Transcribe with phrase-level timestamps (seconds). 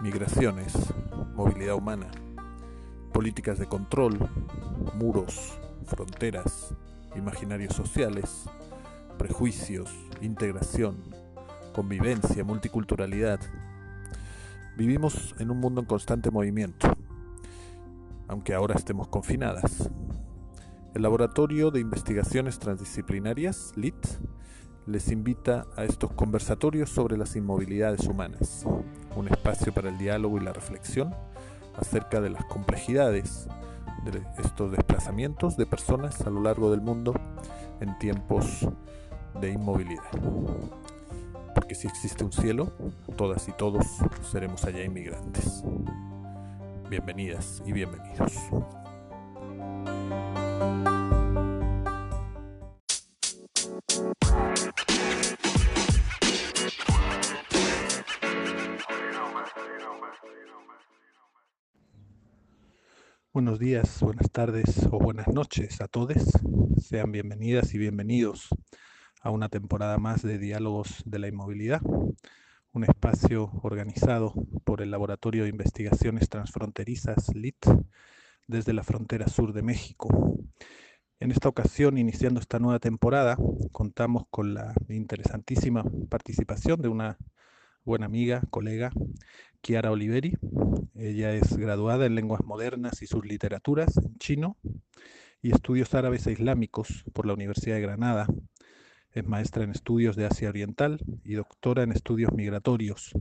[0.00, 0.74] migraciones,
[1.34, 2.06] movilidad humana,
[3.12, 4.16] políticas de control,
[4.94, 6.74] muros, fronteras,
[7.16, 8.44] imaginarios sociales,
[9.18, 9.90] prejuicios,
[10.20, 10.96] integración,
[11.74, 13.40] convivencia, multiculturalidad.
[14.76, 16.88] Vivimos en un mundo en constante movimiento,
[18.28, 19.90] aunque ahora estemos confinadas.
[20.94, 24.06] El Laboratorio de Investigaciones Transdisciplinarias, LIT,
[24.86, 28.64] les invita a estos conversatorios sobre las inmovilidades humanas,
[29.18, 31.14] un espacio para el diálogo y la reflexión
[31.76, 33.48] acerca de las complejidades
[34.04, 37.14] de estos desplazamientos de personas a lo largo del mundo
[37.80, 38.66] en tiempos
[39.40, 40.02] de inmovilidad.
[41.54, 42.72] Porque si existe un cielo,
[43.16, 43.84] todas y todos
[44.30, 45.64] seremos allá inmigrantes.
[46.88, 48.32] Bienvenidas y bienvenidos.
[63.38, 66.24] Buenos días, buenas tardes o buenas noches a todos.
[66.76, 68.48] Sean bienvenidas y bienvenidos
[69.22, 71.80] a una temporada más de Diálogos de la Inmovilidad,
[72.72, 77.64] un espacio organizado por el Laboratorio de Investigaciones Transfronterizas LIT
[78.48, 80.36] desde la frontera sur de México.
[81.20, 83.36] En esta ocasión, iniciando esta nueva temporada,
[83.70, 87.18] contamos con la interesantísima participación de una
[87.88, 88.92] buena amiga, colega,
[89.62, 90.34] Chiara Oliveri.
[90.94, 94.58] Ella es graduada en lenguas modernas y sus literaturas en chino
[95.40, 98.26] y estudios árabes e islámicos por la Universidad de Granada.
[99.10, 103.12] Es maestra en estudios de Asia Oriental y doctora en estudios migratorios.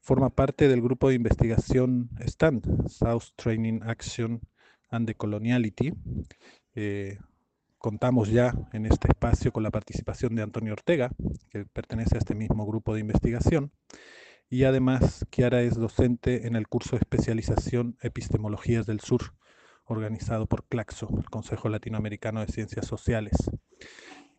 [0.00, 4.42] Forma parte del grupo de investigación STAND, South Training Action
[4.90, 5.94] and Decoloniality.
[6.74, 7.18] Eh,
[7.80, 11.10] contamos ya en este espacio con la participación de Antonio Ortega,
[11.48, 13.72] que pertenece a este mismo grupo de investigación
[14.50, 19.32] y además Kiara es docente en el curso de especialización Epistemologías del Sur,
[19.84, 23.32] organizado por CLACSO, el Consejo Latinoamericano de Ciencias Sociales.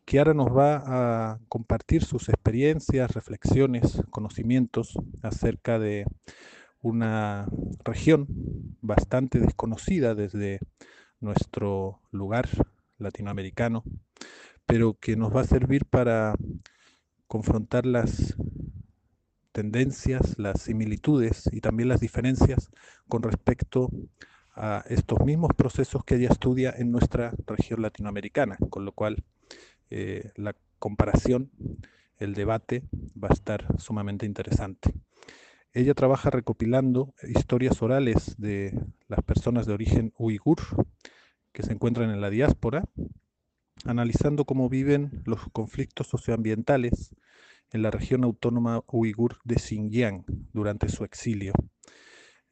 [0.05, 6.05] Kiara nos va a compartir sus experiencias, reflexiones, conocimientos acerca de
[6.81, 7.47] una
[7.83, 8.27] región
[8.81, 10.59] bastante desconocida desde
[11.21, 12.49] nuestro lugar
[13.01, 13.83] latinoamericano,
[14.65, 16.35] pero que nos va a servir para
[17.27, 18.35] confrontar las
[19.51, 22.69] tendencias, las similitudes y también las diferencias
[23.07, 23.89] con respecto
[24.53, 29.23] a estos mismos procesos que ella estudia en nuestra región latinoamericana, con lo cual
[29.89, 31.51] eh, la comparación,
[32.17, 32.83] el debate
[33.21, 34.93] va a estar sumamente interesante.
[35.73, 40.59] Ella trabaja recopilando historias orales de las personas de origen uigur
[41.51, 42.85] que se encuentran en la diáspora,
[43.85, 47.15] analizando cómo viven los conflictos socioambientales
[47.71, 51.53] en la región autónoma uigur de Xinjiang durante su exilio.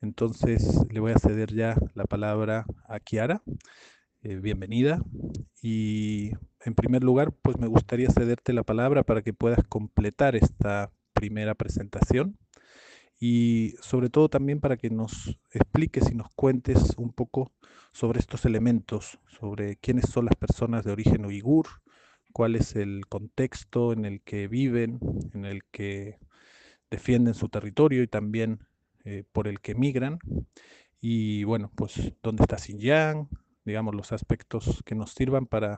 [0.02, 3.44] Entonces le voy a ceder ya la palabra a Kiara.
[4.22, 5.04] Eh, bienvenida.
[5.62, 10.92] Y en primer lugar, pues me gustaría cederte la palabra para que puedas completar esta
[11.14, 12.38] primera presentación
[13.20, 17.52] y sobre todo también para que nos expliques y nos cuentes un poco
[17.92, 21.68] sobre estos elementos, sobre quiénes son las personas de origen uigur,
[22.32, 25.00] cuál es el contexto en el que viven,
[25.34, 26.20] en el que
[26.90, 28.60] defienden su territorio y también
[29.04, 30.20] eh, por el que migran.
[31.02, 33.28] Y bueno, pues dónde está Xinjiang,
[33.66, 35.78] digamos los aspectos que nos sirvan para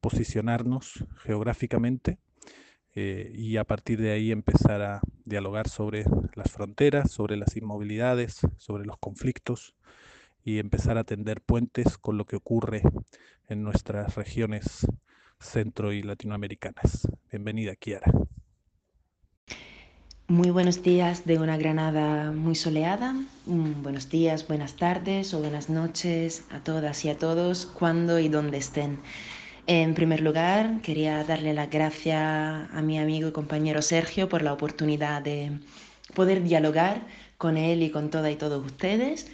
[0.00, 2.18] posicionarnos geográficamente
[2.96, 8.40] eh, y a partir de ahí empezar a dialogar sobre las fronteras, sobre las inmovilidades,
[8.56, 9.74] sobre los conflictos
[10.42, 12.80] y empezar a tender puentes con lo que ocurre
[13.48, 14.86] en nuestras regiones
[15.38, 17.06] centro y latinoamericanas.
[17.30, 18.10] Bienvenida, Kiara.
[20.28, 23.12] Muy buenos días de una Granada muy soleada.
[23.44, 28.28] Mm, buenos días, buenas tardes o buenas noches a todas y a todos, cuando y
[28.28, 28.98] donde estén.
[29.66, 34.52] En primer lugar, quería darle las gracias a mi amigo y compañero Sergio por la
[34.52, 35.58] oportunidad de
[36.14, 37.06] poder dialogar
[37.38, 39.30] con él y con todas y todos ustedes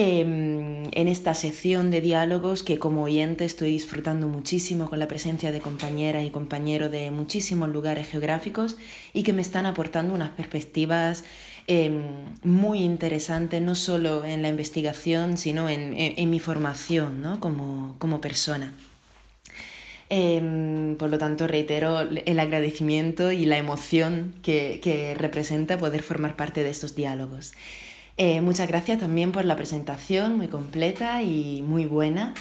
[0.00, 5.50] Em, en esta sección de diálogos que como oyente estoy disfrutando muchísimo con la presencia
[5.50, 8.76] de compañeras y compañeros de muchísimos lugares geográficos
[9.12, 11.24] y que me están aportando unas perspectivas
[11.66, 12.04] em,
[12.44, 18.74] muy interesantes, no solo en la investigación, sino en, mi formación como, persona.
[20.10, 26.64] Em, por lo tanto, reitero el agradecimiento y la emoción que representa poder formar parte
[26.64, 27.52] de estos diálogos.
[28.18, 32.34] Eh, muchas gracias también por la presentación, muy completa y muy buena.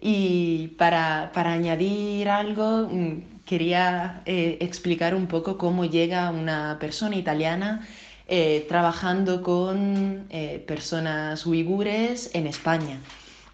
[0.00, 7.86] Y para, añadir algo, mm, quería eh, explicar un poco cómo llega una persona italiana
[8.26, 13.00] eh, trabajando con eh, personas uigures en España.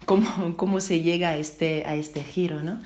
[0.05, 2.61] ¿Cómo, cómo se llega a este, a este giro?
[2.63, 2.81] ¿no?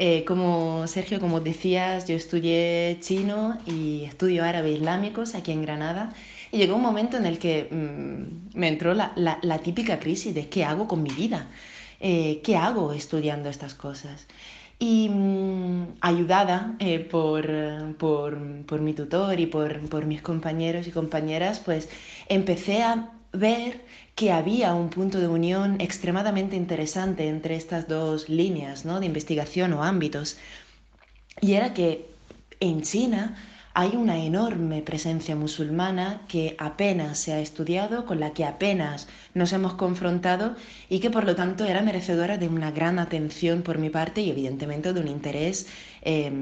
[0.00, 6.12] Eh, como Sergio, como decías, yo estudié chino y estudio árabe islámicos aquí en Granada.
[6.52, 10.48] Y llegó un momento en el que mm, me entró la, la, típica crisis de
[10.48, 11.48] qué hago con mi vida,
[11.98, 14.28] eh, qué hago estudiando estas cosas.
[14.78, 17.46] Y mmm, ayudada eh, por,
[17.96, 21.88] por, por, mi tutor y por, por mis compañeros y compañeras, pues
[22.28, 23.84] empecé a ver
[24.18, 28.98] que había un punto de unión extremadamente interesante entre estas dos líneas ¿no?
[28.98, 30.38] de investigación o ámbitos.
[31.40, 32.10] Y era que
[32.58, 33.36] en China
[33.74, 39.52] hay una enorme presencia musulmana que apenas se ha estudiado, con la que apenas nos
[39.52, 40.56] hemos confrontado
[40.88, 44.30] y que por lo tanto era merecedora de una gran atención por mi parte y
[44.30, 45.68] evidentemente de un interés
[46.02, 46.32] eh,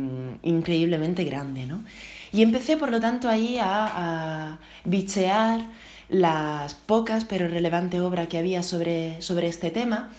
[0.43, 1.67] increíblemente grande.
[1.67, 1.85] ¿no?
[2.33, 5.67] Y empecé por lo tanto ahí a, a bichear
[6.09, 10.11] las pocas pero relevante obra que había sobre, sobre este tema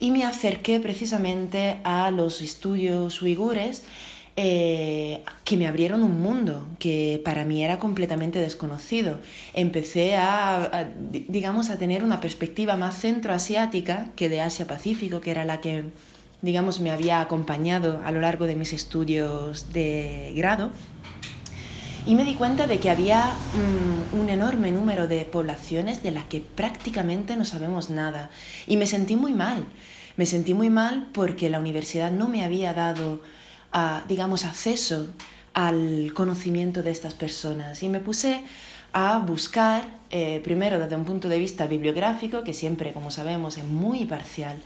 [0.00, 3.82] y me acerqué precisamente a los estudios uigures
[4.36, 9.18] eh, que me abrieron un mundo que para mí era completamente desconocido.
[9.52, 15.44] Empecé a, a, digamos, a tener una perspectiva más centroasiática que de Asia-Pacífico, que era
[15.44, 15.86] la que,
[16.40, 20.70] digamos, me había acompañado a lo largo de mis estudios de grado
[22.08, 26.24] y me di cuenta de que había um, un enorme número de poblaciones de las
[26.24, 28.30] que prácticamente no sabemos nada.
[28.66, 29.66] Y me sentí muy mal.
[30.16, 33.20] Me sentí muy mal porque la universidad no me había dado,
[33.74, 35.08] uh, digamos, acceso
[35.52, 37.82] al conocimiento de estas personas.
[37.82, 38.42] Y me puse
[38.94, 43.64] a buscar, eh, primero desde un punto de vista bibliográfico, que siempre, como sabemos, es
[43.64, 44.62] muy parcial,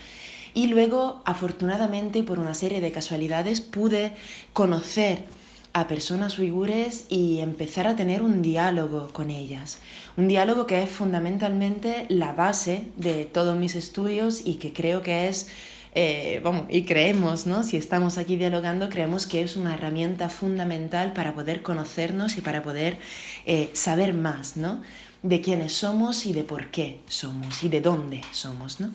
[0.54, 4.12] y luego, afortunadamente, por una serie de casualidades, pude
[4.52, 5.24] conocer
[5.74, 9.78] a personas uigures y empezar a tener un diálogo con ellas.
[10.16, 15.28] Un diálogo que es fundamentalmente la base de todos mis estudios y que creo que
[15.28, 15.48] es,
[15.94, 17.62] eh, bueno, y creemos, ¿no?
[17.62, 22.62] Si estamos aquí dialogando, creemos que es una herramienta fundamental para poder conocernos y para
[22.62, 22.98] poder
[23.46, 24.82] eh, saber más, ¿no?
[25.22, 28.90] De quiénes somos y de por qué somos y de dónde somos, ¿no?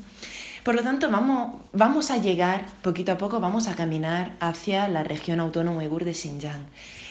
[0.67, 5.01] Por lo tanto, vamos, vamos a llegar poquito a poco, vamos a caminar hacia la
[5.01, 6.65] región autónoma uigur de Xinjiang.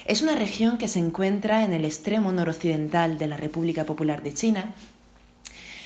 [0.05, 4.35] Es una región que se encuentra en el extremo noroccidental de la República Popular de
[4.35, 4.75] China.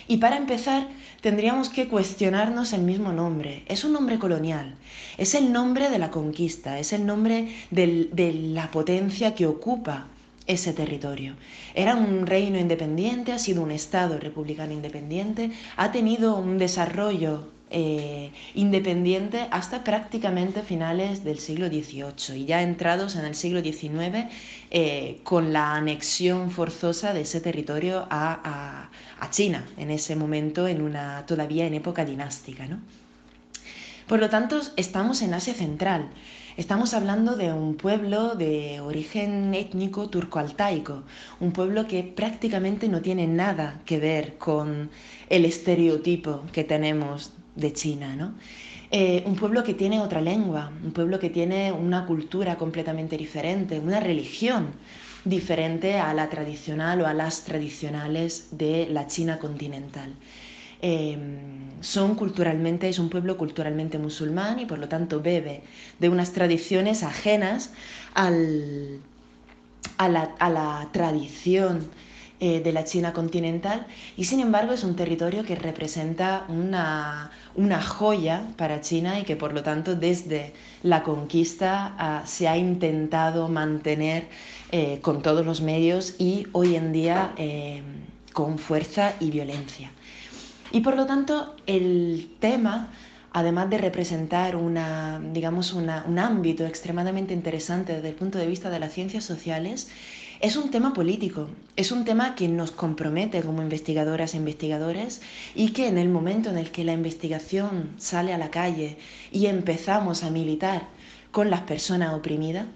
[0.09, 0.89] Y para empezar,
[1.21, 3.63] tendríamos que cuestionarnos el mismo nombre.
[3.69, 4.75] Es un nombre colonial,
[5.17, 10.09] es el nombre de la conquista, es el nombre de la potencia que ocupa
[10.49, 11.37] ese territorio.
[11.77, 18.33] Era un reino independiente, ha sido un Estado republicano independiente, ha tenido un desarrollo eh,
[18.55, 24.27] independiente hasta prácticamente finales del siglo XVIII y ya entrados en el siglo XIX
[24.73, 28.91] eh, con la anexión forzosa de ese territorio a,
[29.31, 32.67] China, en ese momento en una, todavía en época dinástica.
[32.67, 32.81] ¿no?
[34.09, 36.09] Por lo tanto, estamos en Asia Central.
[36.57, 41.05] Estamos hablando de un pueblo de origen étnico turco-altaico,
[41.39, 44.91] un pueblo que prácticamente no tiene nada que ver con
[45.29, 48.35] el estereotipo que tenemos de China, ¿no?
[48.93, 53.79] Eh, un pueblo que tiene otra lengua, un pueblo que tiene una cultura completamente diferente,
[53.79, 54.73] una religión
[55.25, 60.13] diferente a la tradicional o a las tradicionales de la China continental.
[60.83, 61.17] Eh,
[61.81, 65.63] son culturalmente, es un pueblo culturalmente musulmán y por lo tanto bebe
[65.99, 67.71] de unas tradiciones ajenas
[68.15, 68.99] al,
[69.99, 71.87] a, la, a la tradición
[72.43, 77.83] eh, de la China continental y sin embargo es un territorio que representa una, una
[77.83, 83.49] joya para China y que por lo tanto desde la conquista uh, se ha intentado
[83.49, 84.29] mantener
[84.73, 87.83] eh, con todos los medios y hoy en día eh,
[88.33, 89.91] con fuerza y violencia.
[90.73, 92.89] Y por lo tanto el tema
[93.33, 98.71] además de representar una, digamos, una, un ámbito extremadamente interesante desde el punto de vista
[98.71, 99.89] de las ciencias sociales,
[100.41, 105.21] es un tema político, es un tema que nos compromete como investigadoras e investigadores
[105.55, 108.97] y que en el momento en el que la investigación sale a la calle
[109.31, 110.89] y empezamos a militar
[111.31, 112.67] con las personas oprimidas,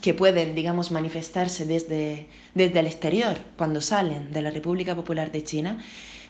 [0.00, 5.42] que pueden, digamos, manifestarse desde, desde el exterior cuando salen de la República Popular de
[5.42, 5.82] China,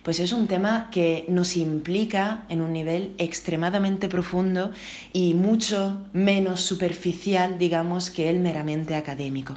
[0.03, 4.71] pues es un tema que nos implica en un nivel extremadamente profundo
[5.13, 9.57] y mucho menos superficial, digamos, que el meramente académico.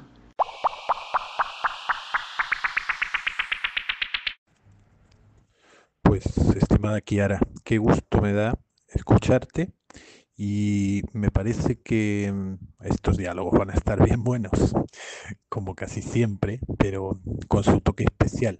[6.21, 8.59] Pues, estimada Kiara, qué gusto me da
[8.89, 9.71] escucharte
[10.35, 14.73] y me parece que mm, estos diálogos van a estar bien buenos.
[15.49, 18.57] como casi siempre, pero con su toque especial.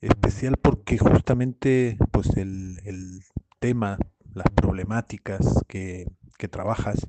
[0.00, 3.20] Especial porque justamente pues el, el
[3.60, 3.98] tema,
[4.34, 6.06] las problemáticas que,
[6.38, 7.06] que trabajas,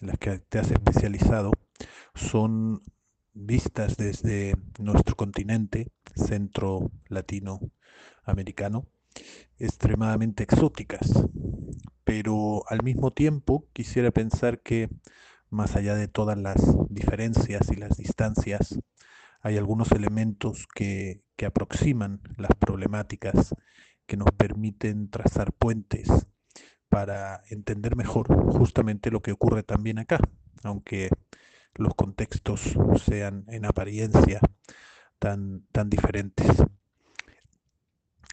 [0.00, 1.52] en las que te has especializado,
[2.14, 2.82] son
[3.34, 8.86] vistas desde nuestro continente centro latinoamericano,
[9.58, 11.10] extremadamente exóticas.
[12.04, 14.88] Pero al mismo tiempo quisiera pensar que
[15.50, 16.56] más allá de todas las
[16.90, 18.78] diferencias y las distancias,
[19.40, 23.54] hay algunos elementos que, que aproximan las problemáticas,
[24.06, 26.08] que nos permiten trazar puentes
[26.88, 30.18] para entender mejor justamente lo que ocurre también acá,
[30.62, 31.10] aunque
[31.74, 34.40] los contextos sean en apariencia
[35.18, 36.46] tan, tan diferentes.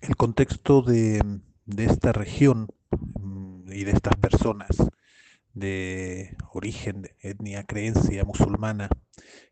[0.02, 1.22] El contexto de,
[1.66, 2.68] de esta región
[3.20, 4.70] mm, y de estas personas
[5.54, 8.90] de origen, etnia, creencia musulmana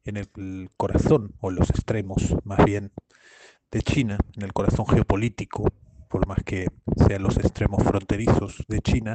[0.04, 2.92] en el corazón o los extremos más bien
[3.72, 5.72] de China, en el corazón geopolítico,
[6.10, 6.68] por más que
[7.08, 9.14] sean los extremos fronterizos de China,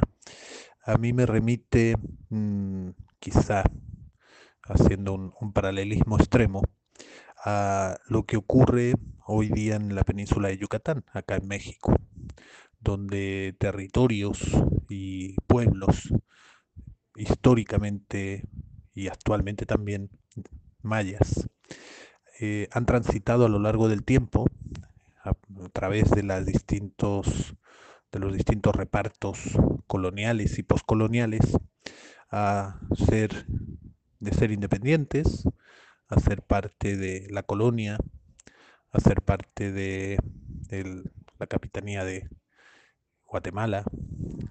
[0.85, 1.97] a mí me remite
[2.29, 2.89] mmm,
[3.19, 3.63] quizá
[4.63, 6.61] haciendo un, paralelismo extremo
[7.43, 11.95] a lo que ocurre hoy día en la península de Yucatán, acá en México,
[12.79, 14.39] donde territorios
[14.87, 16.13] y pueblos
[17.15, 18.43] históricamente
[18.93, 20.09] y actualmente también
[20.81, 21.49] mayas,
[22.39, 24.45] eh, han transitado a lo largo del tiempo
[25.23, 25.33] a,
[25.73, 29.39] través de, de los distintos repartos
[29.87, 31.57] coloniales y poscoloniales
[32.29, 32.79] a
[33.09, 33.47] ser
[34.19, 35.47] de ser independientes,
[36.07, 37.97] a ser parte de la colonia,
[38.95, 40.17] a ser parte de
[41.37, 42.29] la capitanía de
[43.25, 43.83] Guatemala,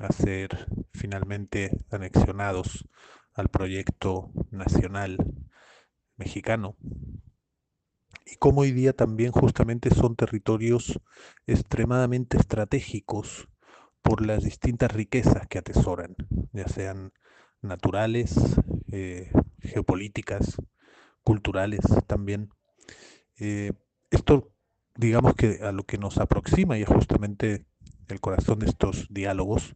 [0.01, 2.87] a ser finalmente anexionados
[3.33, 5.17] al proyecto nacional
[6.17, 6.77] mexicano.
[8.27, 11.01] Y como hoy día también justamente son territorios
[11.47, 13.49] extremadamente estratégicos
[14.03, 16.17] por las distintas riquezas que atesoran,
[16.53, 17.15] ya sean
[17.63, 18.37] naturales,
[18.93, 20.57] eh, geopolíticas,
[21.23, 22.51] culturales también.
[23.39, 23.73] Eh,
[24.15, 24.53] esto,
[24.95, 27.67] digamos que a lo que nos aproxima y es justamente
[28.09, 29.75] el corazón de estos diálogos,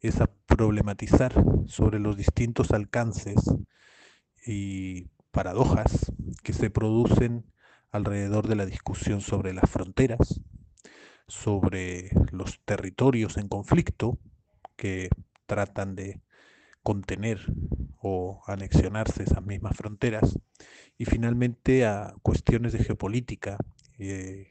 [0.00, 1.34] es a problematizar
[1.66, 3.36] sobre los distintos alcances
[4.46, 7.44] y paradojas que se producen
[7.90, 10.40] alrededor de la discusión sobre las fronteras,
[11.26, 14.18] sobre los territorios en conflicto
[14.76, 15.08] que
[15.46, 16.20] tratan de
[16.82, 17.40] contener
[18.00, 20.38] o anexionarse esas mismas fronteras,
[20.96, 23.58] y finalmente a cuestiones de geopolítica
[23.98, 24.48] eh,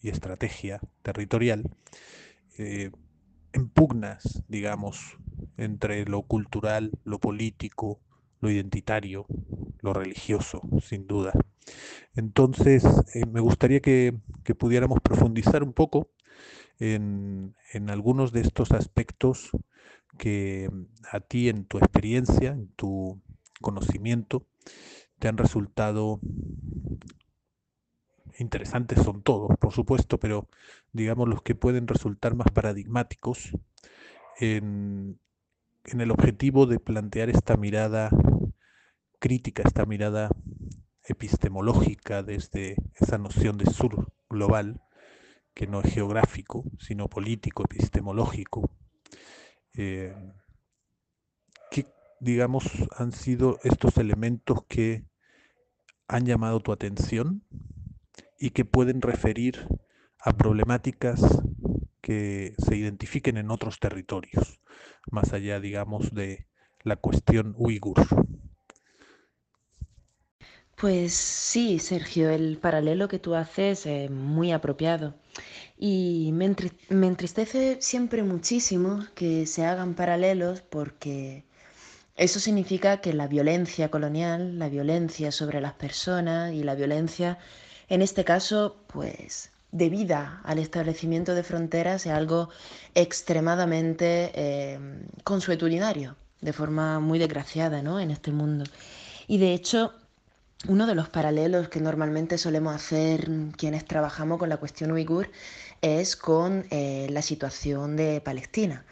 [0.00, 1.64] y estrategia territorial
[2.58, 2.90] eh,
[3.52, 5.16] en pugnas, digamos,
[5.56, 8.00] entre lo cultural, lo político,
[8.40, 9.26] lo identitario,
[9.80, 11.32] lo religioso, sin duda.
[12.14, 14.14] Entonces, eh, me gustaría que,
[14.44, 16.10] que, pudiéramos profundizar un poco
[16.78, 19.50] en, en, algunos de estos aspectos
[20.18, 20.70] que
[21.10, 23.20] a ti en tu experiencia, en tu
[23.60, 24.46] conocimiento,
[25.18, 26.20] te han resultado
[28.38, 30.48] interesantes son todos, por supuesto, pero
[30.92, 33.52] digamos los que pueden resultar más paradigmáticos
[34.38, 35.18] en,
[35.84, 38.10] el objetivo de plantear esta mirada
[39.18, 40.30] crítica, esta mirada
[41.04, 44.82] epistemológica desde esa noción de sur global,
[45.54, 48.70] que no es geográfico, sino político, epistemológico.
[49.74, 50.14] Eh,
[51.70, 51.86] ¿Qué,
[52.20, 55.04] digamos, han sido estos elementos que
[56.06, 57.42] han llamado tu atención
[58.38, 59.66] y que pueden referir
[60.20, 61.20] a problemáticas
[62.00, 64.60] que se identifiquen en otros territorios,
[65.10, 66.46] más allá, digamos, de
[66.82, 67.98] la cuestión uigur.
[70.76, 75.14] Pues sí, Sergio, el paralelo que tú haces es muy apropiado.
[75.76, 81.44] Y me, entristece siempre muchísimo que se hagan paralelos porque
[82.16, 87.38] eso significa que la violencia colonial, la violencia sobre las personas y la violencia
[87.88, 92.48] en este caso, pues debida al establecimiento de fronteras es algo
[92.94, 94.78] extremadamente eh,
[95.24, 98.00] consuetudinario, de forma muy desgraciada ¿no?
[98.00, 98.64] en este mundo.
[99.26, 99.92] Y de hecho,
[100.66, 105.30] uno de los paralelos que normalmente solemos hacer quienes trabajamos con la cuestión uigur
[105.82, 108.84] es con eh, la situación de Palestina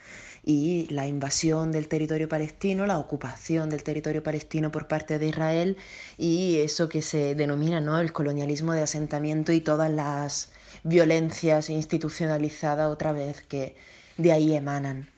[0.47, 5.77] y la invasión del territorio palestino, la ocupación del territorio palestino por parte de Israel
[6.17, 7.99] y eso que se denomina ¿no?
[8.01, 10.51] el colonialismo de asentamiento y todas las
[10.85, 13.77] violencias institucionalizadas otra vez que
[14.17, 15.11] de ahí emanan.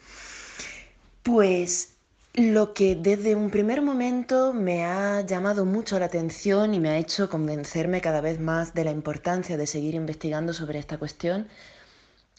[1.22, 1.94] Pues
[2.34, 6.98] Lo que desde un primer momento me ha llamado mucho la atención y me ha
[6.98, 11.48] hecho convencerme cada vez más de la importancia de seguir investigando sobre esta cuestión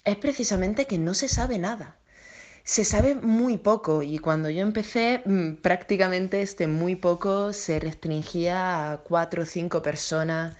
[0.05, 1.97] es precisamente que no se sabe nada.
[2.63, 8.91] Se sabe muy poco y cuando yo empecé mm, prácticamente este muy poco se restringía
[8.91, 10.55] a cuatro o cinco personas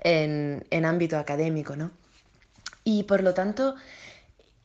[0.00, 1.90] en, en ámbito académico, ¿no?
[2.84, 3.76] Y por lo tanto,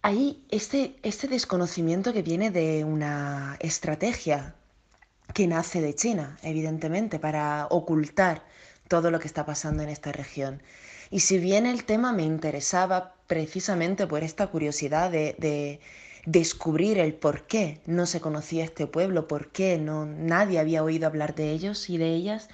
[0.02, 4.56] hay este, este desconocimiento que viene de una estrategia
[5.34, 8.44] que nace de China, evidentemente, para ocultar
[8.88, 10.64] todo lo que está pasando en esta región.
[11.12, 15.80] Y si bien el tema me interesaba precisamente por esta curiosidad de
[16.28, 21.08] descubrir el por qué no se conocía este pueblo, por qué no, nadie había oído
[21.08, 22.50] hablar de ellos y de ellas,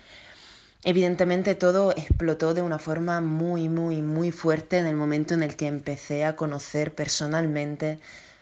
[0.86, 5.56] Evidentemente todo explotó de una forma muy, muy, muy fuerte en el momento en el
[5.56, 8.02] que empecé a conocer personalmente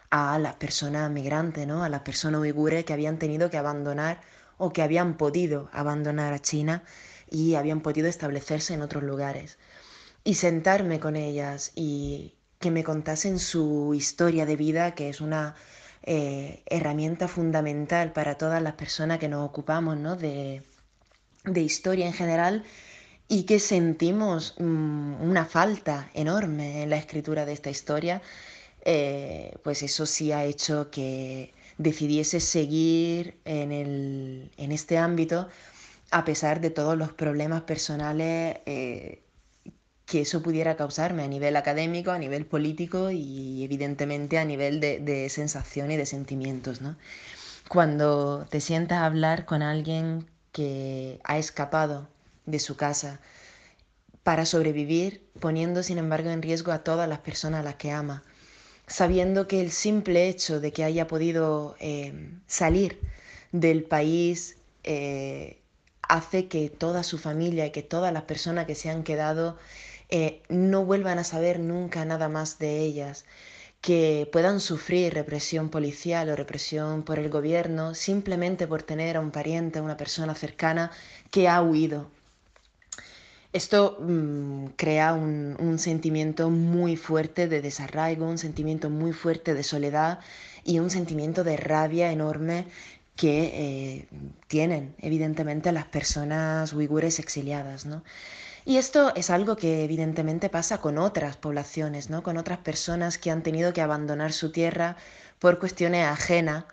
[0.09, 1.83] a las personas migrantes, ¿no?
[1.83, 4.21] a las personas uigures que habían tenido que abandonar
[4.57, 6.83] o que habían podido abandonar a China
[7.29, 9.59] y habían podido establecerse en otros lugares.
[10.23, 15.56] Y sentarme con ellas y que me contasen su historia de vida, que es una
[16.03, 20.15] eh, herramienta fundamental para todas las personas que nos ocupamos ¿no?
[20.15, 20.63] de,
[21.44, 22.63] de historia en general
[23.27, 28.22] y que sentimos mm, una falta enorme en la escritura de esta historia,
[28.86, 35.50] eh, pues eso sí ha hecho que decidiese seguir en, en este ámbito
[36.12, 39.22] a pesar de todos los problemas personales eh,
[40.12, 45.00] que eso pudiera causarme a nivel académico, a nivel político y evidentemente a nivel de,
[45.00, 46.82] de sensación y de sentimientos.
[46.82, 46.98] ¿no?
[47.70, 52.10] Cuando te sientas a hablar con alguien que ha escapado
[52.46, 53.22] de su casa
[54.24, 58.22] para sobrevivir, poniendo sin embargo en riesgo a todas las personas a las que ama,
[58.88, 63.00] sabiendo que el simple hecho de que haya podido eh, salir
[63.53, 65.62] del país eh,
[66.01, 69.58] hace que toda su familia y que todas las personas que se han quedado
[70.12, 73.25] eh, no vuelvan a saber nunca nada más de ellas
[73.82, 79.32] que puedan sufrir represión policial o represión por el gobierno simplemente por tener a un
[79.32, 80.91] pariente, a una persona cercana
[81.32, 82.12] que ha huido.
[83.54, 90.19] Esto mm, crea un, sentimiento muy fuerte de desarraigo, un sentimiento muy fuerte de soledad
[90.63, 92.65] y un sentimiento de rabia enorme
[93.15, 94.08] que eh,
[94.47, 97.86] tienen evidentemente las personas uigures exiliadas.
[97.86, 98.04] ¿no?
[98.65, 102.21] Y esto es algo que evidentemente pasa con otras poblaciones, ¿no?
[102.21, 104.97] con otras personas que han tenido que abandonar su tierra
[105.39, 106.65] por cuestiones ajenas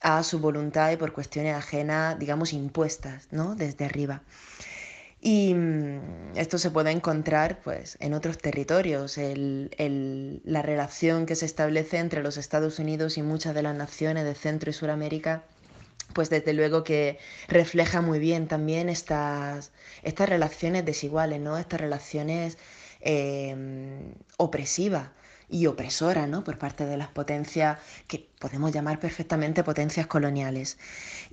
[0.00, 3.56] a su voluntad y por cuestiones ajenas, digamos, impuestas ¿no?
[3.56, 4.22] desde arriba.
[5.20, 9.18] Y mm, esto se puede encontrar pues, en otros territorios.
[9.18, 14.34] la relación que se establece entre los Estados Unidos y muchas de las naciones de
[14.34, 15.42] Centro y Suramérica
[16.16, 19.70] pues desde luego que refleja muy bien también estas,
[20.02, 21.58] estas relaciones desiguales, ¿no?
[21.58, 22.56] Estas relaciones
[23.00, 25.10] em, opresivas
[25.50, 26.42] y opresoras, ¿no?
[26.42, 30.78] Por parte de las potencias que podemos llamar perfectamente potencias coloniales.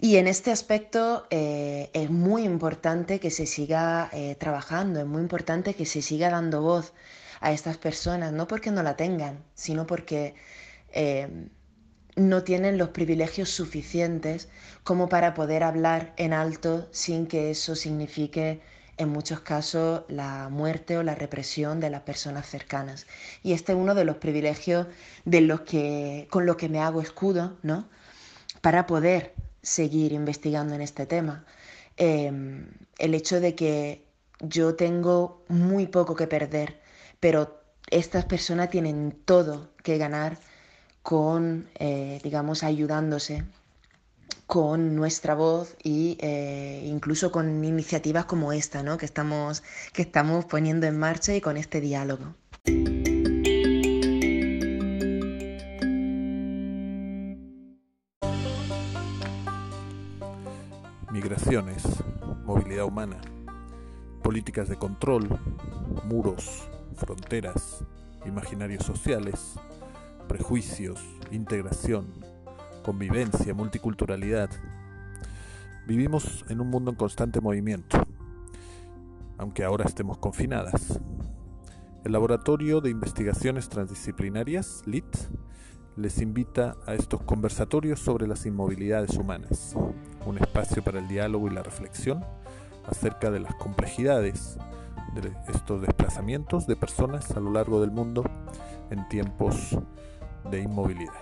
[0.01, 5.21] Y en este aspecto eh, es muy importante que se siga eh, trabajando, es muy
[5.21, 6.91] importante que se siga dando voz
[7.39, 10.35] a estas personas, no porque no la tengan, sino porque
[10.91, 11.49] em,
[12.15, 14.49] no tienen los privilegios suficientes
[14.83, 18.61] como para poder hablar en alto sin que eso signifique
[18.97, 23.07] en muchos casos la muerte o la represión de las personas cercanas.
[23.41, 24.87] Y este es uno de los privilegios
[25.25, 27.89] de los que, con los que me hago escudo, ¿no?
[28.61, 31.45] Para poder seguir investigando en este tema.
[31.97, 32.67] Em,
[32.99, 34.05] el hecho de que
[34.39, 36.79] yo tengo muy poco que perder,
[37.19, 40.37] pero estas personas tienen todo que ganar
[41.03, 43.43] con, eh, digamos, ayudándose
[44.47, 48.97] con nuestra voz e incluso con iniciativas como esta ¿no?
[48.97, 49.63] que, estamos,
[49.93, 52.35] que estamos poniendo en marcha y con este diálogo.
[61.11, 61.83] Migraciones,
[62.45, 63.17] movilidad humana,
[64.21, 65.27] políticas de control,
[66.05, 67.83] muros, fronteras,
[68.25, 69.55] imaginarios sociales,
[70.27, 70.99] prejuicios,
[71.31, 72.07] integración,
[72.83, 74.49] convivencia, multiculturalidad.
[75.87, 78.05] Vivimos en un mundo en constante movimiento,
[79.37, 80.99] aunque ahora estemos confinadas.
[82.03, 85.15] El Laboratorio de Investigaciones Transdisciplinarias, LIT,
[85.95, 89.75] les invita a estos conversatorios sobre las inmovilidades humanas,
[90.25, 92.25] un espacio para el diálogo y la reflexión
[92.85, 94.57] acerca de las complejidades
[95.13, 98.23] de estos desplazamientos de personas a lo largo del mundo
[98.89, 99.77] en tiempos
[100.49, 101.13] de inmovilidad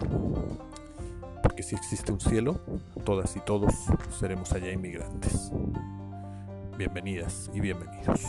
[1.56, 2.60] que si existe un cielo,
[3.06, 3.74] todas y todos
[4.20, 5.52] seremos allá inmigrantes.
[6.78, 8.22] Bienvenidas y bienvenidos.